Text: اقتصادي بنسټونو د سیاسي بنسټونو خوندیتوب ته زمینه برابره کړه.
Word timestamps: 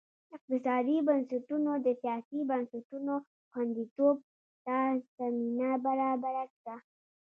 اقتصادي 0.35 0.97
بنسټونو 1.07 1.71
د 1.85 1.87
سیاسي 2.01 2.39
بنسټونو 2.51 3.13
خوندیتوب 3.51 4.15
ته 4.65 4.77
زمینه 5.17 5.71
برابره 5.85 6.43
کړه. 6.55 6.75